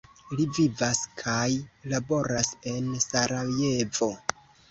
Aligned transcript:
Li 0.37 0.45
vivas 0.53 1.01
kaj 1.19 1.43
laboras 1.91 2.49
en 2.73 2.89
Sarajevo. 3.05 4.09